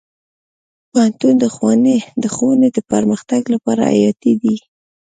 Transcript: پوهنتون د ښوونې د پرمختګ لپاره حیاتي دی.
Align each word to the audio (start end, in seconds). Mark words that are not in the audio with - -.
پوهنتون 0.91 1.33
د 2.23 2.25
ښوونې 2.35 2.67
د 2.75 2.79
پرمختګ 2.91 3.41
لپاره 3.53 3.81
حیاتي 3.93 4.33
دی. 4.41 4.55